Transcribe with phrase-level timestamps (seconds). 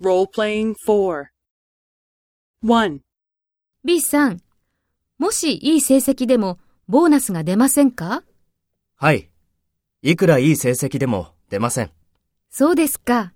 [0.00, 1.26] Role-playing 4.
[2.62, 3.00] 1.
[3.84, 4.40] B さん、
[5.18, 8.22] もしいい成績でもボーナスが出ませんか？
[8.96, 9.30] はい。
[10.02, 11.90] いくらいい成績でも出ません。
[12.50, 13.32] そうですか。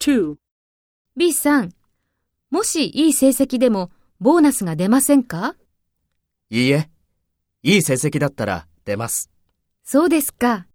[0.00, 0.36] 2.
[1.16, 1.72] B さん、
[2.50, 5.56] もしいい成績でもボーナスが出ませんか？
[6.48, 6.88] いいえ。
[7.62, 9.30] いい成績だったら出ます。
[9.84, 10.66] そうですか。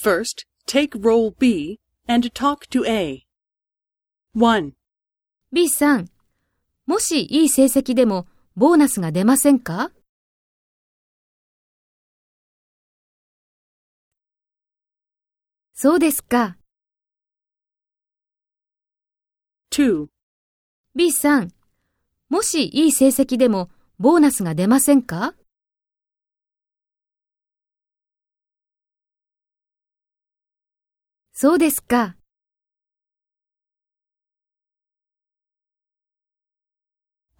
[0.00, 3.26] First, take role B and talk to A.
[4.32, 4.70] 1.
[5.52, 6.08] B さん、
[6.86, 9.90] もしいい成績でもボーナスが出ませんか？
[15.74, 16.56] そうですか。
[19.72, 20.06] 2.
[20.94, 21.50] B さん、
[22.28, 25.34] もしいい成績でもボーナスが出ませんか？
[31.40, 32.16] そうですか。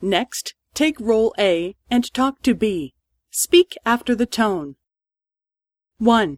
[0.01, 2.95] Next, take role A and talk to B.
[3.33, 4.75] Speak after the tone.
[6.01, 6.37] 1.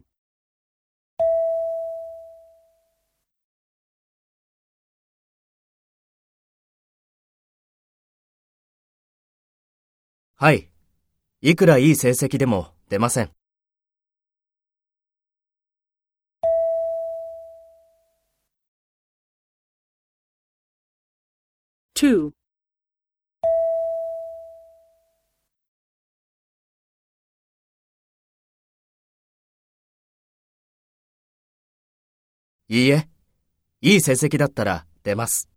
[10.33, 10.71] はい。
[11.41, 13.31] いくらいい成績でも出ません。
[22.01, 22.31] 2.
[32.69, 33.07] いいえ。
[33.81, 35.50] いい成績だったら出ます。